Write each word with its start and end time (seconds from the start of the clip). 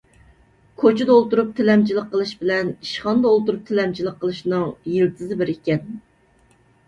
كوچىدا 0.83 1.15
ئولتۇرۇپ 1.17 1.49
تىلەمچىلىك 1.59 2.07
قىلىش 2.13 2.31
بىلەن 2.39 2.71
ئىشخانىدا 2.87 3.33
ئولتۇرۇپ 3.33 3.67
تىلەمچىلىك 3.69 4.17
قىلىشنىڭ 4.23 4.63
يىلتىزى 4.95 5.39
بىر 5.43 5.53
ئىكەن. 5.55 5.85